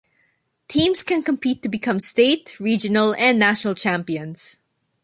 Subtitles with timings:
[0.67, 4.59] Teams can compete to become state, regional, and national champions.